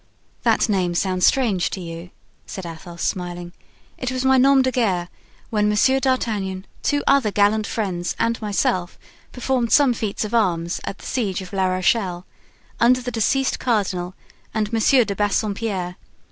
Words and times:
"That 0.41 0.67
name 0.67 0.95
sounds 0.95 1.27
strange 1.27 1.69
to 1.69 1.79
you," 1.79 2.09
said 2.47 2.65
Athos, 2.65 3.03
smiling; 3.03 3.53
"it 3.99 4.09
was 4.11 4.25
my 4.25 4.35
nom 4.35 4.63
de 4.63 4.71
guerre 4.71 5.09
when 5.51 5.69
Monsieur 5.69 5.99
D'Artagnan, 5.99 6.65
two 6.81 7.03
other 7.05 7.29
gallant 7.29 7.67
friends 7.67 8.15
and 8.17 8.41
myself 8.41 8.97
performed 9.31 9.71
some 9.71 9.93
feats 9.93 10.25
of 10.25 10.33
arms 10.33 10.81
at 10.85 10.97
the 10.97 11.05
siege 11.05 11.43
of 11.43 11.53
La 11.53 11.65
Rochelle, 11.67 12.25
under 12.79 12.99
the 12.99 13.11
deceased 13.11 13.59
cardinal 13.59 14.15
and 14.55 14.73
Monsieur 14.73 15.03
de 15.05 15.15
Bassompierre. 15.15 15.97